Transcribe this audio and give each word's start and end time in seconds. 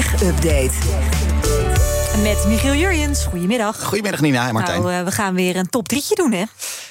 Update. 0.00 0.72
Met 2.22 2.44
Michiel 2.46 2.74
Jurjens. 2.74 3.24
Goedemiddag. 3.24 3.84
Goedemiddag 3.84 4.20
Nina 4.20 4.48
en 4.48 4.54
Martijn. 4.54 4.82
Nou, 4.82 4.92
uh, 4.92 5.04
we 5.04 5.10
gaan 5.10 5.34
weer 5.34 5.56
een 5.56 5.68
top 5.68 5.88
drietje 5.88 6.14
doen, 6.14 6.32
hè? 6.32 6.44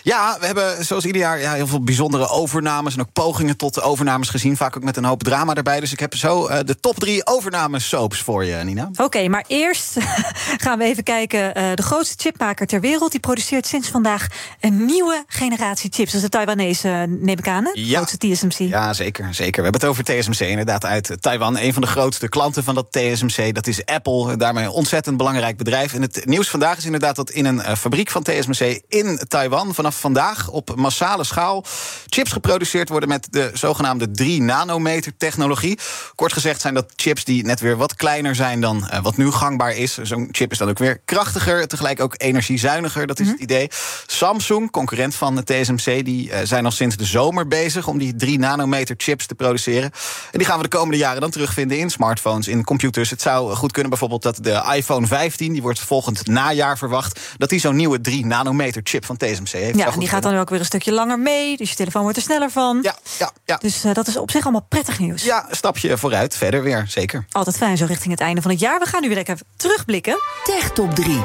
Ja, 0.03 0.37
we 0.39 0.45
hebben 0.45 0.85
zoals 0.85 1.05
ieder 1.05 1.21
jaar 1.21 1.39
ja, 1.39 1.53
heel 1.53 1.67
veel 1.67 1.83
bijzondere 1.83 2.29
overnames... 2.29 2.93
en 2.93 3.01
ook 3.01 3.13
pogingen 3.13 3.57
tot 3.57 3.81
overnames 3.81 4.29
gezien. 4.29 4.57
Vaak 4.57 4.77
ook 4.77 4.83
met 4.83 4.97
een 4.97 5.05
hoop 5.05 5.23
drama 5.23 5.53
erbij. 5.53 5.79
Dus 5.79 5.91
ik 5.91 5.99
heb 5.99 6.15
zo 6.15 6.47
uh, 6.47 6.57
de 6.65 6.79
top 6.79 6.99
drie 6.99 7.25
overname-soaps 7.25 8.21
voor 8.21 8.45
je, 8.45 8.55
Nina. 8.55 8.87
Oké, 8.91 9.03
okay, 9.03 9.27
maar 9.27 9.45
eerst 9.47 9.95
gaan 10.63 10.77
we 10.77 10.83
even 10.83 11.03
kijken. 11.03 11.57
Uh, 11.57 11.73
de 11.73 11.81
grootste 11.81 12.15
chipmaker 12.17 12.67
ter 12.67 12.81
wereld... 12.81 13.11
die 13.11 13.19
produceert 13.19 13.67
sinds 13.67 13.87
vandaag 13.87 14.27
een 14.59 14.85
nieuwe 14.85 15.23
generatie 15.27 15.89
chips. 15.93 16.11
Dat 16.11 16.21
is 16.21 16.29
de 16.29 16.29
Taiwanese, 16.29 17.05
neem 17.07 17.37
ik 17.37 17.47
aan, 17.47 17.63
hè? 17.63 17.71
Ja. 17.73 17.95
grootste 17.95 18.17
TSMC. 18.17 18.57
Ja, 18.57 18.93
zeker, 18.93 19.33
zeker. 19.33 19.63
We 19.63 19.69
hebben 19.69 19.81
het 19.81 19.89
over 19.89 20.03
TSMC 20.03 20.39
inderdaad 20.39 20.85
uit 20.85 21.17
Taiwan. 21.19 21.57
Een 21.57 21.73
van 21.73 21.81
de 21.81 21.87
grootste 21.87 22.29
klanten 22.29 22.63
van 22.63 22.75
dat 22.75 22.91
TSMC, 22.91 23.53
dat 23.55 23.67
is 23.67 23.85
Apple. 23.85 24.37
Daarmee 24.37 24.63
een 24.63 24.69
ontzettend 24.69 25.17
belangrijk 25.17 25.57
bedrijf. 25.57 25.93
En 25.93 26.01
het 26.01 26.25
nieuws 26.25 26.49
vandaag 26.49 26.77
is 26.77 26.85
inderdaad 26.85 27.15
dat 27.15 27.29
in 27.29 27.45
een 27.45 27.77
fabriek 27.77 28.09
van 28.09 28.23
TSMC 28.23 28.81
in 28.87 29.19
Taiwan... 29.27 29.73
vanaf 29.73 29.88
vandaag 29.95 30.49
op 30.49 30.75
massale 30.75 31.23
schaal 31.23 31.65
chips 32.07 32.31
geproduceerd 32.31 32.89
worden... 32.89 33.09
met 33.09 33.27
de 33.31 33.51
zogenaamde 33.53 34.07
3-nanometer 34.07 35.17
technologie. 35.17 35.79
Kort 36.15 36.33
gezegd 36.33 36.61
zijn 36.61 36.73
dat 36.73 36.93
chips 36.95 37.23
die 37.23 37.45
net 37.45 37.59
weer 37.59 37.77
wat 37.77 37.95
kleiner 37.95 38.35
zijn... 38.35 38.61
dan 38.61 38.89
uh, 38.93 38.99
wat 39.01 39.17
nu 39.17 39.31
gangbaar 39.31 39.75
is. 39.75 39.97
Zo'n 39.97 40.29
chip 40.31 40.51
is 40.51 40.57
dan 40.57 40.69
ook 40.69 40.77
weer 40.77 41.01
krachtiger, 41.05 41.67
tegelijk 41.67 41.99
ook 41.99 42.13
energiezuiniger. 42.17 43.07
Dat 43.07 43.19
is 43.19 43.25
mm 43.25 43.31
-hmm. 43.31 43.41
het 43.41 43.51
idee. 43.51 43.69
Samsung, 44.05 44.71
concurrent 44.71 45.15
van 45.15 45.35
de 45.35 45.43
TSMC... 45.43 46.05
die 46.05 46.29
uh, 46.29 46.37
zijn 46.43 46.65
al 46.65 46.71
sinds 46.71 46.97
de 46.97 47.05
zomer 47.05 47.47
bezig 47.47 47.87
om 47.87 47.97
die 47.97 48.13
3-nanometer 48.13 48.95
chips 48.97 49.25
te 49.25 49.35
produceren. 49.35 49.91
En 50.31 50.37
die 50.37 50.45
gaan 50.45 50.57
we 50.57 50.63
de 50.63 50.77
komende 50.77 50.97
jaren 50.97 51.21
dan 51.21 51.31
terugvinden 51.31 51.77
in 51.77 51.89
smartphones, 51.89 52.47
in 52.47 52.63
computers. 52.63 53.09
Het 53.09 53.21
zou 53.21 53.55
goed 53.55 53.71
kunnen 53.71 53.89
bijvoorbeeld 53.89 54.21
dat 54.21 54.37
de 54.41 54.73
iPhone 54.75 55.07
15... 55.07 55.53
die 55.53 55.61
wordt 55.61 55.79
volgend 55.79 56.27
najaar 56.27 56.77
verwacht... 56.77 57.19
dat 57.37 57.49
die 57.49 57.59
zo'n 57.59 57.75
nieuwe 57.75 57.99
3-nanometer 58.09 58.81
chip 58.83 59.05
van 59.05 59.17
TSMC 59.17 59.47
heeft. 59.47 59.77
Ja, 59.85 59.93
en 59.93 59.99
die 59.99 60.09
gaat 60.09 60.23
dan 60.23 60.37
ook 60.37 60.49
weer 60.49 60.59
een 60.59 60.65
stukje 60.65 60.91
langer 60.91 61.19
mee. 61.19 61.57
Dus 61.57 61.69
je 61.69 61.75
telefoon 61.75 62.01
wordt 62.01 62.17
er 62.17 62.23
sneller 62.23 62.49
van. 62.49 62.79
Ja, 62.81 62.95
ja, 63.17 63.31
ja. 63.45 63.57
Dus 63.57 63.85
uh, 63.85 63.93
dat 63.93 64.07
is 64.07 64.17
op 64.17 64.31
zich 64.31 64.43
allemaal 64.43 64.65
prettig 64.69 64.99
nieuws. 64.99 65.23
Ja, 65.23 65.47
stapje 65.51 65.97
vooruit, 65.97 66.35
verder 66.35 66.63
weer, 66.63 66.85
zeker. 66.87 67.25
Altijd 67.31 67.57
fijn 67.57 67.77
zo 67.77 67.85
richting 67.85 68.11
het 68.11 68.21
einde 68.21 68.41
van 68.41 68.51
het 68.51 68.59
jaar. 68.59 68.79
We 68.79 68.85
gaan 68.85 69.01
nu 69.01 69.07
weer 69.07 69.17
lekker 69.17 69.37
terugblikken. 69.55 70.17
Tech 70.43 70.71
Top 70.71 70.95
3. 70.95 71.23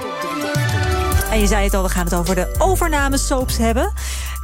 En 1.30 1.40
je 1.40 1.46
zei 1.46 1.64
het 1.64 1.74
al, 1.74 1.82
we 1.82 1.88
gaan 1.88 2.04
het 2.04 2.14
over 2.14 2.34
de 2.34 2.54
overname 2.58 3.18
soaps 3.18 3.56
hebben. 3.56 3.92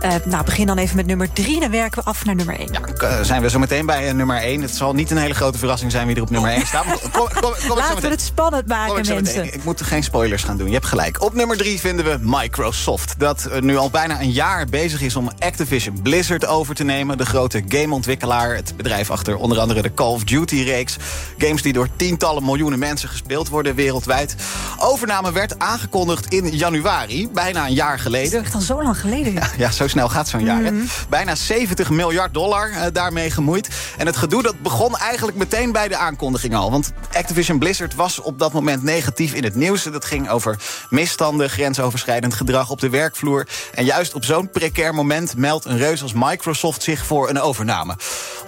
Uh, 0.04 0.14
nou, 0.24 0.44
begin 0.44 0.66
dan 0.66 0.78
even 0.78 0.96
met 0.96 1.06
nummer 1.06 1.32
3, 1.32 1.60
dan 1.60 1.70
werken 1.70 2.02
we 2.02 2.08
af 2.08 2.24
naar 2.24 2.34
nummer 2.34 2.58
1. 2.58 2.68
Ja, 2.98 3.22
zijn 3.22 3.42
we 3.42 3.50
zo 3.50 3.58
meteen 3.58 3.86
bij 3.86 4.08
uh, 4.08 4.14
nummer 4.14 4.36
1. 4.36 4.62
Het 4.62 4.74
zal 4.74 4.94
niet 4.94 5.10
een 5.10 5.16
hele 5.16 5.34
grote 5.34 5.58
verrassing 5.58 5.90
zijn 5.90 6.06
wie 6.06 6.16
er 6.16 6.22
op 6.22 6.30
nummer 6.30 6.50
1 6.50 6.66
staat. 6.66 6.84
Kom, 6.84 7.10
kom, 7.12 7.28
kom, 7.40 7.76
Laten 7.76 8.02
we 8.02 8.08
het 8.08 8.20
spannend 8.20 8.66
maken, 8.66 9.14
mensen. 9.14 9.44
Ik, 9.44 9.54
ik 9.54 9.64
moet 9.64 9.82
geen 9.82 10.02
spoilers 10.02 10.42
gaan 10.42 10.56
doen, 10.56 10.66
je 10.66 10.72
hebt 10.72 10.86
gelijk. 10.86 11.22
Op 11.22 11.34
nummer 11.34 11.56
3 11.56 11.80
vinden 11.80 12.04
we 12.04 12.18
Microsoft. 12.20 13.14
Dat 13.18 13.48
nu 13.60 13.76
al 13.76 13.90
bijna 13.90 14.20
een 14.20 14.32
jaar 14.32 14.66
bezig 14.66 15.00
is 15.00 15.16
om 15.16 15.30
Activision 15.38 16.02
Blizzard 16.02 16.46
over 16.46 16.74
te 16.74 16.84
nemen. 16.84 17.18
De 17.18 17.26
grote 17.26 17.64
gameontwikkelaar. 17.68 18.54
Het 18.54 18.76
bedrijf 18.76 19.10
achter 19.10 19.36
onder 19.36 19.58
andere 19.58 19.82
de 19.82 19.94
Call 19.94 20.12
of 20.12 20.24
Duty-reeks. 20.24 20.96
Games 21.38 21.62
die 21.62 21.72
door 21.72 21.88
tientallen 21.96 22.44
miljoenen 22.44 22.78
mensen 22.78 23.08
gespeeld 23.08 23.48
worden 23.48 23.74
wereldwijd. 23.74 24.34
Overname 24.78 25.32
werd 25.32 25.58
aangekondigd 25.58 26.26
in 26.26 26.48
januari, 26.48 27.28
bijna 27.28 27.66
een 27.66 27.74
jaar 27.74 27.98
geleden. 27.98 28.30
Dat 28.30 28.40
is 28.40 28.46
echt 28.46 28.54
al 28.54 28.60
zo 28.60 28.82
lang 28.82 29.00
geleden. 29.00 29.32
Ja, 29.32 29.50
ja 29.58 29.70
zo 29.70 29.86
snel 29.90 30.08
gaat 30.08 30.28
zo'n 30.28 30.44
jaar. 30.44 30.72
Mm. 30.72 30.86
Bijna 31.08 31.34
70 31.34 31.90
miljard 31.90 32.34
dollar 32.34 32.70
uh, 32.70 32.82
daarmee 32.92 33.30
gemoeid. 33.30 33.68
En 33.98 34.06
het 34.06 34.16
gedoe 34.16 34.42
dat 34.42 34.60
begon 34.62 34.96
eigenlijk 34.96 35.36
meteen 35.36 35.72
bij 35.72 35.88
de 35.88 35.96
aankondiging 35.96 36.54
al. 36.54 36.70
Want 36.70 36.92
Activision 37.12 37.58
Blizzard 37.58 37.94
was 37.94 38.20
op 38.20 38.38
dat 38.38 38.52
moment 38.52 38.82
negatief 38.82 39.34
in 39.34 39.44
het 39.44 39.54
nieuws. 39.54 39.82
Dat 39.82 40.04
ging 40.04 40.30
over 40.30 40.58
misstanden, 40.90 41.50
grensoverschrijdend 41.50 42.34
gedrag 42.34 42.70
op 42.70 42.80
de 42.80 42.90
werkvloer. 42.90 43.46
En 43.74 43.84
juist 43.84 44.14
op 44.14 44.24
zo'n 44.24 44.50
precair 44.50 44.94
moment 44.94 45.36
meldt 45.36 45.64
een 45.64 45.78
reus 45.78 46.02
als 46.02 46.12
Microsoft 46.12 46.82
zich 46.82 47.06
voor 47.06 47.28
een 47.28 47.40
overname. 47.40 47.96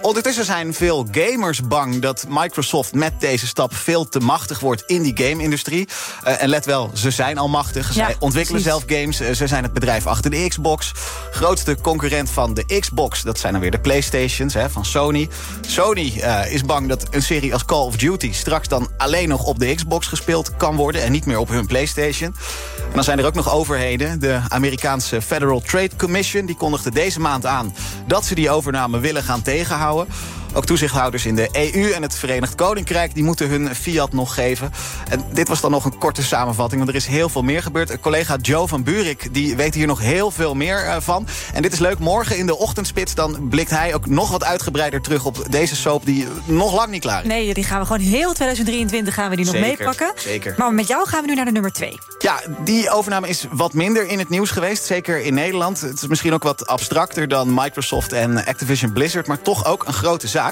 Ondertussen 0.03 0.45
zijn 0.45 0.73
veel 0.73 1.07
gamers 1.11 1.67
bang 1.67 2.01
dat 2.01 2.25
Microsoft 2.29 2.93
met 2.93 3.13
deze 3.19 3.47
stap 3.47 3.75
veel 3.75 4.09
te 4.09 4.19
machtig 4.19 4.59
wordt 4.59 4.83
in 4.85 5.01
die 5.01 5.17
game-industrie. 5.27 5.87
Uh, 6.27 6.41
en 6.41 6.49
let 6.49 6.65
wel, 6.65 6.91
ze 6.93 7.11
zijn 7.11 7.37
al 7.37 7.49
machtig. 7.49 7.87
Ja, 7.87 8.05
Zij 8.05 8.15
ontwikkelen 8.19 8.61
precies. 8.61 8.85
zelf 8.87 8.99
games. 8.99 9.21
Uh, 9.21 9.31
ze 9.31 9.47
zijn 9.47 9.63
het 9.63 9.73
bedrijf 9.73 10.07
achter 10.07 10.31
de 10.31 10.47
Xbox. 10.47 10.91
Grootste 11.31 11.77
concurrent 11.81 12.29
van 12.29 12.53
de 12.53 12.79
Xbox, 12.79 13.21
dat 13.21 13.39
zijn 13.39 13.51
dan 13.51 13.61
weer 13.61 13.71
de 13.71 13.79
Playstations 13.79 14.53
hè, 14.53 14.69
van 14.69 14.85
Sony. 14.85 15.29
Sony 15.67 16.13
uh, 16.17 16.53
is 16.53 16.63
bang 16.63 16.87
dat 16.89 17.07
een 17.11 17.23
serie 17.23 17.53
als 17.53 17.65
Call 17.65 17.85
of 17.85 17.95
Duty 17.95 18.33
straks 18.33 18.67
dan 18.67 18.89
alleen 18.97 19.29
nog 19.29 19.43
op 19.43 19.59
de 19.59 19.75
Xbox 19.75 20.07
gespeeld 20.07 20.55
kan 20.57 20.75
worden 20.75 21.03
en 21.03 21.11
niet 21.11 21.25
meer 21.25 21.37
op 21.37 21.49
hun 21.49 21.67
Playstation. 21.67 22.35
En 22.77 22.93
dan 22.93 23.03
zijn 23.03 23.19
er 23.19 23.25
ook 23.25 23.33
nog 23.33 23.53
overheden. 23.53 24.19
De 24.19 24.39
Amerikaanse 24.49 25.21
Federal 25.21 25.61
Trade 25.61 25.95
Commission 25.97 26.45
die 26.45 26.57
kondigde 26.57 26.91
deze 26.91 27.19
maand 27.19 27.45
aan 27.45 27.75
dat 28.07 28.25
ze 28.25 28.35
die 28.35 28.49
overname 28.49 28.99
willen 28.99 29.23
gaan 29.23 29.41
tegenhouden. 29.41 29.92
houden. 29.93 30.42
Ook 30.55 30.65
toezichthouders 30.65 31.25
in 31.25 31.35
de 31.35 31.49
EU 31.51 31.91
en 31.91 32.01
het 32.01 32.15
Verenigd 32.15 32.55
Koninkrijk... 32.55 33.13
die 33.13 33.23
moeten 33.23 33.49
hun 33.49 33.75
fiat 33.75 34.13
nog 34.13 34.33
geven. 34.33 34.71
En 35.09 35.25
dit 35.31 35.47
was 35.47 35.61
dan 35.61 35.71
nog 35.71 35.85
een 35.85 35.97
korte 35.97 36.23
samenvatting, 36.23 36.77
want 36.77 36.93
er 36.93 37.01
is 37.01 37.05
heel 37.05 37.29
veel 37.29 37.41
meer 37.41 37.61
gebeurd. 37.61 37.99
Collega 37.99 38.37
Joe 38.41 38.67
van 38.67 38.83
Burik 38.83 39.33
die 39.33 39.55
weet 39.55 39.73
hier 39.73 39.87
nog 39.87 39.99
heel 39.99 40.31
veel 40.31 40.55
meer 40.55 40.85
uh, 40.85 40.95
van. 40.99 41.27
En 41.53 41.61
dit 41.61 41.73
is 41.73 41.79
leuk, 41.79 41.99
morgen 41.99 42.37
in 42.37 42.45
de 42.45 42.57
ochtendspits... 42.57 43.15
dan 43.15 43.47
blikt 43.49 43.69
hij 43.69 43.93
ook 43.93 44.05
nog 44.05 44.31
wat 44.31 44.43
uitgebreider 44.43 45.01
terug 45.01 45.25
op 45.25 45.45
deze 45.49 45.75
soap... 45.75 46.05
die 46.05 46.27
nog 46.45 46.75
lang 46.75 46.89
niet 46.89 47.01
klaar 47.01 47.21
is. 47.21 47.27
Nee, 47.27 47.53
die 47.53 47.63
gaan 47.63 47.79
we 47.79 47.85
gewoon 47.85 48.01
heel 48.01 48.33
2023 48.33 49.13
gaan 49.13 49.29
we 49.29 49.35
die 49.35 49.45
nog 49.45 49.55
Zeker, 49.55 49.77
meepakken. 49.77 50.11
zeker. 50.15 50.55
Maar 50.57 50.73
met 50.73 50.87
jou 50.87 51.07
gaan 51.07 51.21
we 51.21 51.27
nu 51.27 51.35
naar 51.35 51.45
de 51.45 51.51
nummer 51.51 51.71
2. 51.71 51.99
Ja, 52.19 52.41
die 52.63 52.89
overname 52.89 53.27
is 53.27 53.45
wat 53.51 53.73
minder 53.73 54.07
in 54.07 54.19
het 54.19 54.29
nieuws 54.29 54.51
geweest. 54.51 54.85
Zeker 54.85 55.21
in 55.21 55.33
Nederland. 55.33 55.81
Het 55.81 56.01
is 56.01 56.07
misschien 56.07 56.33
ook 56.33 56.43
wat 56.43 56.67
abstracter 56.67 57.27
dan 57.27 57.53
Microsoft 57.53 58.13
en 58.13 58.45
Activision 58.45 58.93
Blizzard... 58.93 59.27
maar 59.27 59.41
toch 59.41 59.65
ook 59.65 59.85
een 59.87 59.93
grote 59.93 60.27
zaak. 60.27 60.42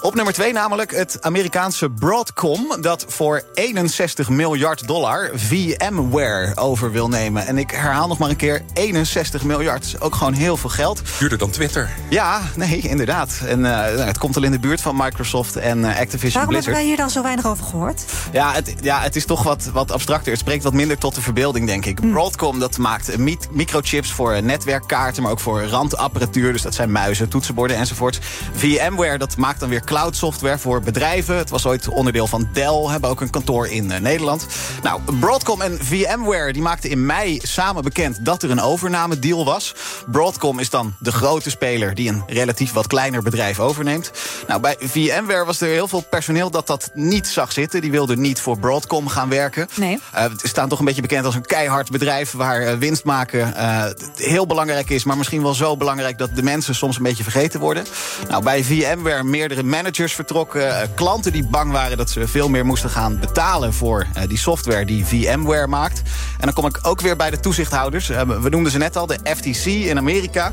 Op 0.00 0.14
nummer 0.14 0.32
2 0.32 0.52
namelijk 0.52 0.96
het 0.96 1.18
Amerikaanse 1.20 1.90
Broadcom... 1.90 2.76
dat 2.80 3.04
voor 3.08 3.42
61 3.54 4.28
miljard 4.28 4.86
dollar 4.86 5.30
VMware 5.34 6.56
over 6.56 6.92
wil 6.92 7.08
nemen. 7.08 7.46
En 7.46 7.58
ik 7.58 7.70
herhaal 7.70 8.08
nog 8.08 8.18
maar 8.18 8.28
een 8.30 8.36
keer, 8.36 8.62
61 8.72 9.44
miljard. 9.44 9.84
Is 9.84 10.00
ook 10.00 10.14
gewoon 10.14 10.32
heel 10.32 10.56
veel 10.56 10.70
geld. 10.70 11.02
Duurder 11.18 11.38
dan 11.38 11.50
Twitter. 11.50 11.90
Ja, 12.08 12.40
nee, 12.56 12.78
inderdaad. 12.78 13.40
En 13.46 13.60
uh, 13.60 13.84
het 13.84 14.18
komt 14.18 14.36
al 14.36 14.42
in 14.42 14.50
de 14.50 14.58
buurt 14.58 14.80
van 14.80 14.96
Microsoft 14.96 15.56
en 15.56 15.78
uh, 15.78 15.86
Activision 15.86 16.32
Waarom 16.32 16.48
Blizzard. 16.48 16.52
hebben 16.54 16.74
wij 16.74 16.84
hier 16.84 16.96
dan 16.96 17.10
zo 17.10 17.22
weinig 17.22 17.46
over 17.46 17.64
gehoord? 17.64 18.04
Ja, 18.32 18.52
het, 18.52 18.74
ja, 18.80 19.00
het 19.00 19.16
is 19.16 19.24
toch 19.24 19.42
wat, 19.42 19.70
wat 19.72 19.92
abstracter. 19.92 20.30
Het 20.30 20.40
spreekt 20.40 20.62
wat 20.62 20.72
minder 20.72 20.98
tot 20.98 21.14
de 21.14 21.20
verbeelding, 21.20 21.66
denk 21.66 21.84
ik. 21.84 21.98
Hm. 21.98 22.10
Broadcom 22.10 22.58
dat 22.58 22.78
maakt 22.78 23.18
microchips 23.50 24.12
voor 24.12 24.42
netwerkkaarten... 24.42 25.22
maar 25.22 25.32
ook 25.32 25.40
voor 25.40 25.62
randapparatuur. 25.62 26.52
Dus 26.52 26.62
dat 26.62 26.74
zijn 26.74 26.92
muizen, 26.92 27.28
toetsenborden 27.28 27.76
enzovoort. 27.76 28.18
VMware 28.54 29.18
dat 29.28 29.36
maakt 29.36 29.60
dan 29.60 29.68
weer 29.68 29.84
cloud 29.84 30.16
software 30.16 30.58
voor 30.58 30.80
bedrijven. 30.80 31.36
Het 31.36 31.50
was 31.50 31.66
ooit 31.66 31.88
onderdeel 31.88 32.26
van 32.26 32.48
Dell, 32.52 32.86
hebben 32.86 33.10
ook 33.10 33.20
een 33.20 33.30
kantoor 33.30 33.68
in 33.68 33.90
uh, 33.90 33.98
Nederland. 33.98 34.46
Nou, 34.82 35.00
Broadcom 35.20 35.62
en 35.62 35.78
VMware 35.80 36.52
die 36.52 36.62
maakten 36.62 36.90
in 36.90 37.06
mei 37.06 37.38
samen 37.42 37.82
bekend... 37.82 38.24
dat 38.24 38.42
er 38.42 38.50
een 38.50 38.60
overnamedeal 38.60 39.44
was. 39.44 39.74
Broadcom 40.06 40.58
is 40.58 40.70
dan 40.70 40.94
de 40.98 41.12
grote 41.12 41.50
speler... 41.50 41.94
die 41.94 42.08
een 42.08 42.22
relatief 42.26 42.72
wat 42.72 42.86
kleiner 42.86 43.22
bedrijf 43.22 43.60
overneemt. 43.60 44.10
Nou, 44.48 44.60
bij 44.60 44.76
VMware 44.80 45.44
was 45.44 45.60
er 45.60 45.68
heel 45.68 45.88
veel 45.88 46.04
personeel 46.10 46.50
dat 46.50 46.66
dat 46.66 46.90
niet 46.94 47.26
zag 47.26 47.52
zitten. 47.52 47.80
Die 47.80 47.90
wilden 47.90 48.20
niet 48.20 48.40
voor 48.40 48.58
Broadcom 48.58 49.08
gaan 49.08 49.28
werken. 49.28 49.68
Nee. 49.74 50.00
Uh, 50.14 50.22
het 50.22 50.40
staan 50.42 50.68
toch 50.68 50.78
een 50.78 50.84
beetje 50.84 51.02
bekend 51.02 51.24
als 51.24 51.34
een 51.34 51.46
keihard 51.46 51.90
bedrijf... 51.90 52.32
waar 52.32 52.62
uh, 52.62 52.74
winst 52.74 53.04
maken 53.04 53.54
uh, 53.56 53.84
heel 54.16 54.46
belangrijk 54.46 54.90
is... 54.90 55.04
maar 55.04 55.16
misschien 55.16 55.42
wel 55.42 55.54
zo 55.54 55.76
belangrijk 55.76 56.18
dat 56.18 56.36
de 56.36 56.42
mensen 56.42 56.74
soms 56.74 56.96
een 56.96 57.02
beetje 57.02 57.22
vergeten 57.22 57.60
worden. 57.60 57.84
Nou, 58.28 58.42
bij 58.42 58.64
VMware 58.64 59.13
meerdere 59.22 59.62
managers 59.62 60.14
vertrokken. 60.14 60.90
klanten 60.94 61.32
die 61.32 61.46
bang 61.46 61.72
waren 61.72 61.96
dat 61.96 62.10
ze 62.10 62.28
veel 62.28 62.48
meer 62.48 62.66
moesten 62.66 62.90
gaan 62.90 63.18
betalen... 63.18 63.72
voor 63.72 64.06
die 64.28 64.38
software 64.38 64.84
die 64.84 65.06
VMware 65.06 65.66
maakt. 65.66 66.02
En 66.38 66.44
dan 66.44 66.52
kom 66.52 66.66
ik 66.66 66.78
ook 66.82 67.00
weer 67.00 67.16
bij 67.16 67.30
de 67.30 67.40
toezichthouders. 67.40 68.08
we 68.08 68.48
noemden 68.50 68.72
ze 68.72 68.78
net 68.78 68.96
al, 68.96 69.06
de 69.06 69.18
FTC 69.24 69.64
in 69.64 69.98
Amerika 69.98 70.52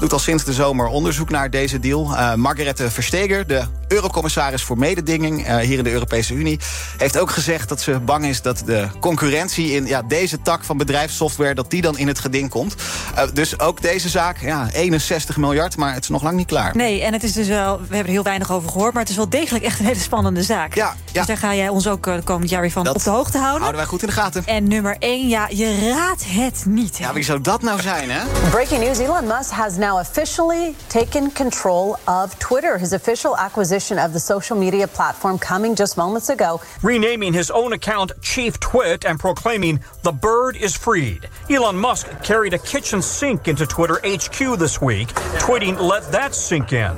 doet 0.00 0.12
al 0.12 0.18
sinds 0.18 0.44
de 0.44 0.52
zomer 0.52 0.86
onderzoek 0.86 1.30
naar 1.30 1.50
deze 1.50 1.78
deal. 1.78 2.10
Uh, 2.12 2.34
Margarethe 2.34 2.90
Versteger, 2.90 3.46
de 3.46 3.64
eurocommissaris 3.88 4.62
voor 4.62 4.78
mededinging 4.78 5.48
uh, 5.48 5.56
hier 5.56 5.78
in 5.78 5.84
de 5.84 5.92
Europese 5.92 6.34
Unie, 6.34 6.60
heeft 6.98 7.18
ook 7.18 7.30
gezegd 7.30 7.68
dat 7.68 7.80
ze 7.80 8.00
bang 8.00 8.26
is 8.26 8.42
dat 8.42 8.62
de 8.66 8.88
concurrentie 9.00 9.72
in 9.72 9.86
ja, 9.86 10.02
deze 10.02 10.42
tak 10.42 10.64
van 10.64 10.76
bedrijfssoftware 10.76 11.54
dat 11.54 11.70
die 11.70 11.82
dan 11.82 11.98
in 11.98 12.08
het 12.08 12.18
geding 12.18 12.50
komt. 12.50 12.74
Uh, 13.14 13.22
dus 13.32 13.60
ook 13.60 13.82
deze 13.82 14.08
zaak, 14.08 14.40
ja, 14.40 14.68
61 14.72 15.36
miljard, 15.36 15.76
maar 15.76 15.94
het 15.94 16.02
is 16.02 16.08
nog 16.08 16.22
lang 16.22 16.36
niet 16.36 16.46
klaar. 16.46 16.76
Nee, 16.76 17.02
en 17.02 17.12
het 17.12 17.22
is 17.22 17.32
dus 17.32 17.48
wel, 17.48 17.76
we 17.76 17.82
hebben 17.82 17.98
er 17.98 18.12
heel 18.12 18.22
weinig 18.22 18.52
over 18.52 18.70
gehoord, 18.70 18.92
maar 18.92 19.02
het 19.02 19.10
is 19.10 19.16
wel 19.16 19.28
degelijk 19.28 19.64
echt 19.64 19.78
een 19.78 19.86
hele 19.86 20.00
spannende 20.00 20.42
zaak. 20.42 20.74
Ja, 20.74 20.94
ja. 21.04 21.12
Dus 21.12 21.26
daar 21.26 21.36
ga 21.36 21.54
jij 21.54 21.68
ons 21.68 21.88
ook 21.88 22.10
komend 22.24 22.50
jaar 22.50 22.60
weer 22.60 22.70
van 22.70 22.84
dat 22.84 22.94
op 22.94 23.02
de 23.02 23.10
hoogte 23.10 23.38
houden. 23.38 23.60
Houden 23.60 23.80
wij 23.80 23.90
goed 23.90 24.00
in 24.02 24.08
de 24.08 24.14
gaten. 24.14 24.42
En 24.46 24.68
nummer 24.68 24.96
1, 24.98 25.28
ja, 25.28 25.48
je 25.50 25.90
raadt 25.92 26.24
het 26.26 26.64
niet. 26.66 26.98
Hè? 26.98 27.04
Ja, 27.04 27.12
wie 27.12 27.24
zou 27.24 27.40
dat 27.40 27.62
nou 27.62 27.80
zijn, 27.80 28.10
hè? 28.10 28.20
Breaking 28.50 28.84
news: 28.84 28.98
Elon 28.98 29.26
Musk 29.26 29.50
has 29.50 29.76
now 29.76 29.87
now 29.88 29.98
officially 30.00 30.74
taken 30.90 31.30
control 31.30 31.96
of 32.06 32.38
Twitter. 32.38 32.76
His 32.76 32.92
official 32.92 33.32
acquisition 33.46 33.98
of 33.98 34.12
the 34.12 34.20
social 34.20 34.56
media 34.64 34.86
platform 34.86 35.38
coming 35.38 35.74
just 35.74 35.96
moments 35.96 36.28
ago. 36.28 36.60
Renaming 36.82 37.32
his 37.32 37.50
own 37.50 37.72
account 37.72 38.12
Chief 38.20 38.52
Twit 38.60 39.06
and 39.06 39.18
proclaiming 39.18 39.80
the 40.02 40.12
bird 40.12 40.56
is 40.56 40.76
freed. 40.76 41.22
Elon 41.48 41.76
Musk 41.76 42.06
carried 42.22 42.54
a 42.54 42.58
kitchen 42.58 43.00
sink 43.00 43.48
into 43.48 43.66
Twitter 43.66 43.98
HQ 44.04 44.58
this 44.58 44.78
week, 44.82 45.08
tweeting, 45.44 45.80
let 45.80 46.02
that 46.12 46.34
sink 46.34 46.72
in. 46.72 46.94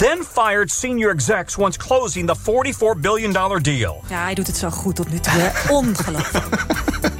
Then 0.00 0.22
fired 0.22 0.70
senior 0.70 1.10
execs 1.10 1.58
once 1.58 1.76
closing 1.76 2.26
the 2.26 2.34
$44 2.34 3.02
billion 3.02 3.32
deal. 3.62 4.02
Ja, 4.08 4.22
hij 4.22 4.34
doet 4.34 4.46
het 4.46 4.56
zo 4.56 4.70
goed 4.70 4.96
tot 4.96 5.10
nu 5.10 5.18
toe. 5.20 5.52
Ongelooflijk. 5.68 7.18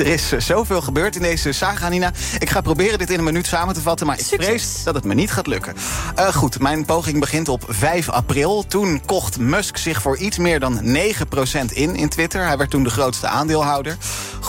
Er 0.00 0.06
is 0.06 0.32
eh, 0.32 0.40
zoveel 0.40 0.80
gebeurd 0.80 1.16
in 1.16 1.22
deze 1.22 1.52
saga, 1.52 1.88
Nina. 1.88 2.12
Ik 2.38 2.50
ga 2.50 2.60
proberen 2.60 2.98
dit 2.98 3.10
in 3.10 3.18
een 3.18 3.24
minuut 3.24 3.46
samen 3.46 3.74
te 3.74 3.80
vatten, 3.80 4.06
maar 4.06 4.18
ik 4.18 4.24
Succes. 4.24 4.46
vrees 4.46 4.82
dat 4.84 4.94
het 4.94 5.04
me 5.04 5.14
niet 5.14 5.30
gaat 5.30 5.46
lukken. 5.46 5.74
Eh, 6.14 6.34
goed, 6.34 6.60
mijn 6.60 6.84
poging 6.84 7.20
begint 7.20 7.48
op 7.48 7.64
5 7.68 8.08
april. 8.08 8.64
Toen 8.68 9.02
kocht 9.06 9.38
Musk 9.38 9.76
zich 9.76 10.02
voor 10.02 10.16
iets 10.16 10.38
meer 10.38 10.60
dan 10.60 10.80
9% 10.82 11.72
in 11.72 11.96
in 11.96 12.08
Twitter. 12.08 12.46
Hij 12.46 12.56
werd 12.56 12.70
toen 12.70 12.82
de 12.82 12.90
grootste 12.90 13.26
aandeelhouder. 13.28 13.96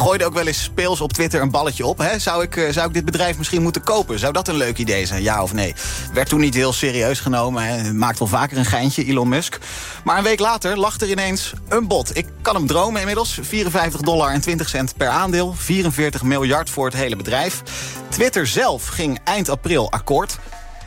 Gooide 0.01 0.25
ook 0.25 0.33
wel 0.33 0.47
eens 0.47 0.63
speels 0.63 1.01
op 1.01 1.13
Twitter 1.13 1.41
een 1.41 1.51
balletje 1.51 1.85
op. 1.85 1.97
Hè? 1.97 2.19
Zou, 2.19 2.43
ik, 2.43 2.55
eh, 2.55 2.71
zou 2.71 2.87
ik 2.87 2.93
dit 2.93 3.05
bedrijf 3.05 3.37
misschien 3.37 3.61
moeten 3.61 3.83
kopen? 3.83 4.19
Zou 4.19 4.33
dat 4.33 4.47
een 4.47 4.55
leuk 4.55 4.77
idee 4.77 5.05
zijn, 5.05 5.21
ja 5.21 5.43
of 5.43 5.53
nee? 5.53 5.75
Werd 6.13 6.29
toen 6.29 6.39
niet 6.39 6.53
heel 6.53 6.73
serieus 6.73 7.19
genomen. 7.19 7.63
Hè? 7.63 7.93
Maakt 7.93 8.19
wel 8.19 8.27
vaker 8.27 8.57
een 8.57 8.65
geintje, 8.65 9.05
Elon 9.05 9.29
Musk. 9.29 9.59
Maar 10.03 10.17
een 10.17 10.23
week 10.23 10.39
later 10.39 10.77
lag 10.77 10.99
er 10.99 11.09
ineens 11.09 11.53
een 11.69 11.87
bod. 11.87 12.17
Ik 12.17 12.27
kan 12.41 12.55
hem 12.55 12.67
dromen 12.67 12.99
inmiddels. 12.99 13.39
54 13.41 14.01
dollar 14.01 14.31
en 14.31 14.41
20 14.41 14.69
cent 14.69 14.97
per 14.97 15.07
aandeel. 15.07 15.53
44 15.57 16.23
miljard 16.23 16.69
voor 16.69 16.85
het 16.85 16.95
hele 16.95 17.15
bedrijf. 17.15 17.61
Twitter 18.09 18.47
zelf 18.47 18.87
ging 18.87 19.19
eind 19.23 19.49
april 19.49 19.91
akkoord. 19.91 20.39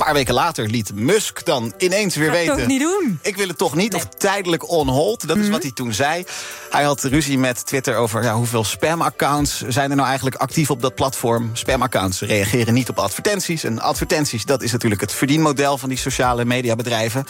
Een 0.04 0.10
paar 0.10 0.18
weken 0.18 0.34
later 0.34 0.68
liet 0.68 0.94
Musk 0.94 1.44
dan 1.44 1.72
ineens 1.78 2.16
weer 2.16 2.30
weten... 2.30 2.56
toch 2.56 2.66
niet 2.66 2.80
doen? 2.80 3.18
Ik 3.22 3.36
wil 3.36 3.48
het 3.48 3.58
toch 3.58 3.74
niet, 3.74 3.94
of 3.94 4.04
tijdelijk 4.04 4.70
on 4.70 4.88
hold. 4.88 5.28
Dat 5.28 5.36
is 5.36 5.48
wat 5.48 5.62
hij 5.62 5.72
toen 5.72 5.92
zei. 5.92 6.24
Hij 6.70 6.82
had 6.82 7.02
ruzie 7.02 7.38
met 7.38 7.66
Twitter 7.66 7.96
over 7.96 8.22
ja, 8.22 8.34
hoeveel 8.34 8.64
spamaccounts... 8.64 9.62
zijn 9.68 9.90
er 9.90 9.96
nou 9.96 10.08
eigenlijk 10.08 10.36
actief 10.36 10.70
op 10.70 10.82
dat 10.82 10.94
platform. 10.94 11.50
Spamaccounts 11.52 12.20
reageren 12.20 12.74
niet 12.74 12.88
op 12.88 12.98
advertenties. 12.98 13.64
En 13.64 13.80
advertenties, 13.80 14.44
dat 14.44 14.62
is 14.62 14.72
natuurlijk 14.72 15.00
het 15.00 15.12
verdienmodel... 15.12 15.78
van 15.78 15.88
die 15.88 15.98
sociale 15.98 16.44
mediabedrijven. 16.44 17.26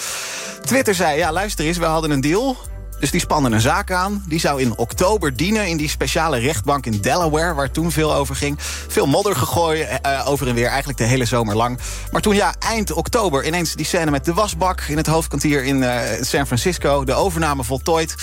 Twitter 0.65 0.95
zei, 0.95 1.19
ja 1.19 1.33
luister 1.33 1.65
eens, 1.65 1.79
we 1.79 1.85
hadden 1.85 2.11
een 2.11 2.21
deal... 2.21 2.57
Dus 3.01 3.11
die 3.11 3.21
spannen 3.21 3.53
een 3.53 3.61
zaak 3.61 3.91
aan. 3.91 4.25
Die 4.29 4.41
zou 4.41 4.61
in 4.61 4.79
oktober 4.79 5.37
dienen 5.37 5.69
in 5.69 5.77
die 5.77 5.89
speciale 5.89 6.39
rechtbank 6.39 6.87
in 6.87 7.01
Delaware... 7.01 7.55
waar 7.55 7.71
toen 7.71 7.93
veel 7.93 8.15
over 8.15 8.37
ging. 8.37 8.57
Veel 8.89 9.07
modder 9.07 9.37
gegooid 9.37 9.89
eh, 10.03 10.29
over 10.29 10.49
en 10.49 10.55
weer, 10.55 10.69
eigenlijk 10.69 10.99
de 10.99 11.05
hele 11.05 11.25
zomer 11.25 11.57
lang. 11.57 11.79
Maar 12.13 12.21
toen 12.21 12.35
ja, 12.35 12.55
eind 12.59 12.93
oktober 12.93 13.47
ineens 13.47 13.75
die 13.75 13.87
scène 13.87 14.11
met 14.11 14.25
de 14.25 14.35
wasbak... 14.35 14.81
in 14.81 14.97
het 14.97 15.07
hoofdkwartier 15.07 15.65
in 15.65 15.83
eh, 15.83 16.23
San 16.23 16.47
Francisco, 16.47 17.05
de 17.05 17.15
overname 17.15 17.65
voltooid... 17.65 18.15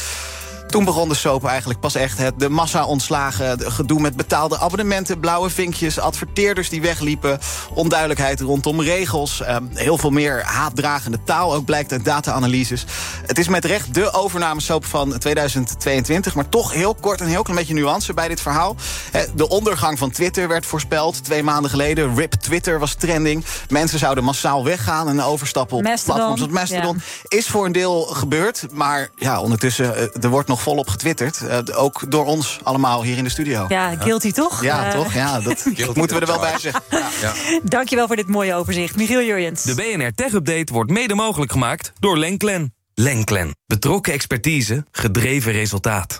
Toen 0.72 0.86
begon 0.86 1.10
de 1.10 1.16
soap 1.16 1.46
eigenlijk 1.46 1.80
pas 1.80 1.96
echt. 1.96 2.18
Het, 2.18 2.40
de 2.40 2.50
massa-ontslagen, 2.50 3.72
gedoe 3.72 4.00
met 4.00 4.16
betaalde 4.16 4.60
abonnementen... 4.60 5.20
blauwe 5.20 5.50
vinkjes, 5.50 6.00
adverteerders 6.00 6.70
die 6.70 6.82
wegliepen... 6.82 7.40
onduidelijkheid 7.74 8.40
rondom 8.40 8.82
regels... 8.82 9.42
eh, 9.42 9.58
heel 9.74 9.98
veel 9.98 10.10
meer 10.10 10.44
haatdragende 10.44 11.24
taal 11.24 11.54
ook 11.54 11.66
blijkt 11.66 11.92
uit 11.92 12.06
data-analyses. 12.06 12.86
Het 13.26 13.40
is 13.40 13.48
met 13.48 13.66
recht 13.66 13.94
de 13.94 14.14
overnamesoap 14.14 14.86
van 14.86 15.18
2022... 15.18 16.36
maar 16.36 16.50
toch 16.50 16.74
heel 16.74 16.96
kort 16.96 17.22
een 17.22 17.28
heel 17.28 17.44
klein 17.44 17.60
beetje 17.60 17.74
nuance 17.74 18.14
bij 18.14 18.28
dit 18.28 18.42
verhaal. 18.42 18.76
De 19.36 19.50
ondergang 19.50 19.98
van 19.98 20.12
Twitter 20.12 20.48
werd 20.48 20.66
voorspeld 20.66 21.24
twee 21.24 21.44
maanden 21.44 21.72
geleden. 21.72 22.16
RIP 22.16 22.34
Twitter 22.34 22.80
was 22.80 22.94
trending. 22.94 23.46
Mensen 23.70 24.00
zouden 24.00 24.24
massaal 24.24 24.64
weggaan 24.64 25.10
en 25.10 25.22
overstappen 25.22 25.78
op 25.78 25.84
Mastodon, 25.84 26.16
platforms 26.16 26.42
als 26.42 26.52
Mastodon. 26.52 27.02
Is 27.28 27.48
voor 27.48 27.66
een 27.66 27.72
deel 27.72 28.02
gebeurd, 28.02 28.66
maar 28.74 29.10
ja, 29.16 29.42
ondertussen... 29.42 29.96
eh, 29.96 30.24
er 30.24 30.30
wordt 30.30 30.48
nog 30.48 30.61
volop 30.62 30.90
getwitterd. 30.90 31.42
Eh, 31.48 31.60
ook 31.76 32.12
door 32.12 32.26
ons 32.26 32.60
allemaal 32.64 33.04
hier 33.04 33.18
in 33.18 33.24
de 33.24 33.30
studio. 33.30 33.66
Ja, 33.68 33.96
guilty 34.00 34.32
toch? 34.32 34.64
Ja, 34.64 34.86
Eh, 34.86 34.92
toch? 34.92 35.14
Ja, 35.14 35.40
dat 35.40 35.66
moeten 35.96 36.16
we 36.16 36.22
er 36.22 36.28
wel 36.28 36.40
bij 36.40 36.60
zeggen. 36.60 36.82
Ja. 37.22 37.34
Dankjewel 37.64 38.08
voor 38.08 38.16
dit 38.16 38.28
mooie 38.28 38.54
overzicht. 38.56 38.96
Michiel 38.96 39.22
Jurjens. 39.22 39.64
De 39.64 39.76
BNR 39.76 40.12
Tech 40.16 40.34
Update 40.34 40.74
wordt 40.74 40.92
mede 40.92 41.16
mogelijk 41.16 41.52
gemaakt 41.52 41.92
door 42.00 42.18
Lenklen. 42.18 42.74
Lenklen. 42.94 43.56
Betrokken 43.68 44.14
expertise, 44.14 44.86
gedreven 44.92 45.52
resultaat. 45.52 46.20